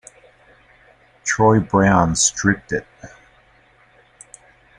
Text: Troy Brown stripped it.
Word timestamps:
Troy 1.23 1.59
Brown 1.59 2.15
stripped 2.15 2.71
it. 2.71 2.87